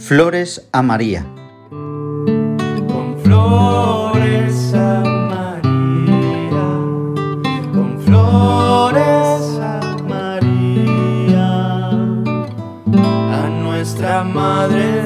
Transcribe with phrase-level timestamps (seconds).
[0.00, 1.24] Flores a María.
[1.68, 5.62] Con flores a María,
[7.72, 14.99] con flores a María, a nuestra Madre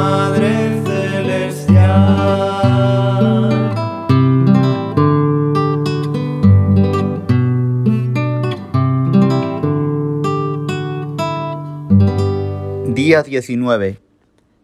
[0.00, 1.74] Madre Celestial.
[12.94, 14.00] Día 19.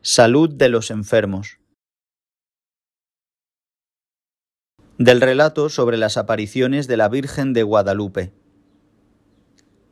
[0.01, 1.59] Salud de los enfermos.
[4.97, 8.33] Del relato sobre las apariciones de la Virgen de Guadalupe.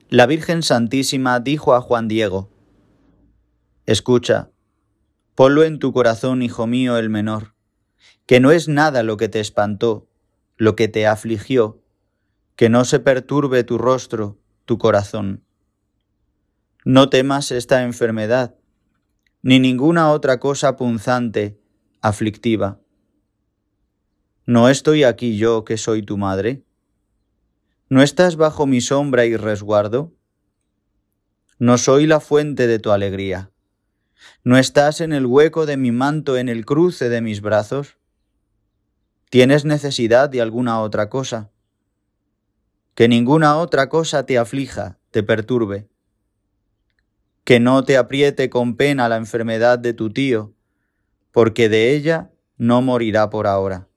[0.09, 2.49] La Virgen Santísima dijo a Juan Diego,
[3.85, 4.54] Escucha,
[5.35, 7.55] ponlo en tu corazón, hijo mío el menor,
[8.27, 10.09] que no es nada lo que te espantó,
[10.57, 11.83] lo que te afligió,
[12.57, 15.45] que no se perturbe tu rostro, tu corazón.
[16.85, 18.55] No temas esta enfermedad,
[19.43, 21.61] ni ninguna otra cosa punzante,
[22.01, 22.81] aflictiva.
[24.47, 26.65] ¿No estoy aquí yo que soy tu madre?
[27.89, 30.13] ¿No estás bajo mi sombra y resguardo?
[31.59, 33.54] ¿No soy la fuente de tu alegría?
[34.43, 37.99] ¿No estás en el hueco de mi manto, en el cruce de mis brazos?
[39.31, 41.51] ¿Tienes necesidad de alguna otra cosa?
[42.95, 45.89] Que ninguna otra cosa te aflija, te perturbe
[47.45, 50.55] que no te apriete con pena la enfermedad de tu tío,
[51.31, 53.89] porque de ella no morirá por ahora.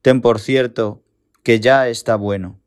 [0.00, 1.02] Ten por cierto
[1.42, 2.60] que ya está bueno.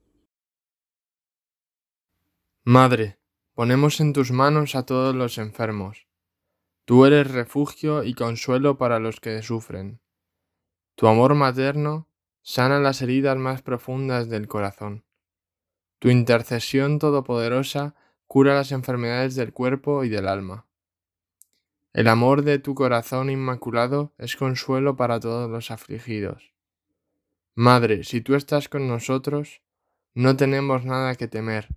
[2.66, 3.20] Madre,
[3.54, 6.09] ponemos en tus manos a todos los enfermos.
[6.90, 10.02] Tú eres refugio y consuelo para los que sufren.
[10.96, 12.08] Tu amor materno
[12.42, 15.06] sana las heridas más profundas del corazón.
[16.00, 17.94] Tu intercesión todopoderosa
[18.26, 20.66] cura las enfermedades del cuerpo y del alma.
[21.94, 26.56] El amor de tu corazón inmaculado es consuelo para todos los afligidos.
[27.54, 29.62] Madre, si tú estás con nosotros,
[30.16, 31.68] no tenemos nada que temer.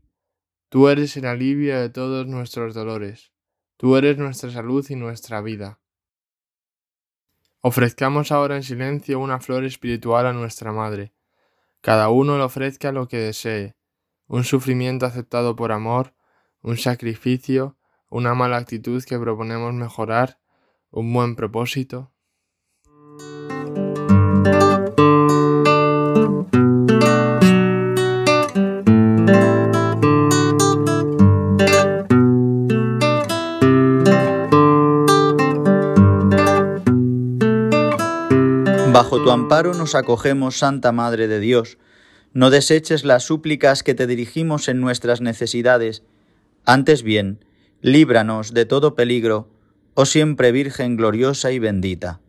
[0.70, 3.31] Tú eres el alivio de todos nuestros dolores.
[3.82, 5.80] Tú eres nuestra salud y nuestra vida.
[7.62, 11.12] Ofrezcamos ahora en silencio una flor espiritual a nuestra Madre.
[11.80, 13.74] Cada uno le ofrezca lo que desee,
[14.28, 16.14] un sufrimiento aceptado por amor,
[16.60, 17.76] un sacrificio,
[18.08, 20.38] una mala actitud que proponemos mejorar,
[20.92, 22.12] un buen propósito.
[38.92, 41.78] Bajo tu amparo nos acogemos, Santa Madre de Dios.
[42.34, 46.02] No deseches las súplicas que te dirigimos en nuestras necesidades.
[46.66, 47.42] Antes bien,
[47.80, 49.48] líbranos de todo peligro,
[49.94, 52.20] oh siempre Virgen gloriosa y bendita.